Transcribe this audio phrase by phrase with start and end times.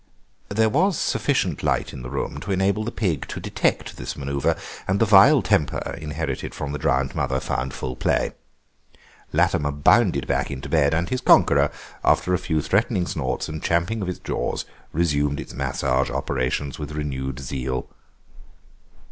[0.49, 4.57] There was sufficient light in the room to enable the pig to detect this manœuvre,
[4.87, 8.31] and the vile temper, inherited from the drowned mother, found full play.
[9.31, 11.69] Latimer bounded back into bed, and his conqueror,
[12.03, 16.93] after a few threatening snorts and champings of its jaws, resumed its massage operations with
[16.93, 17.87] renewed zeal.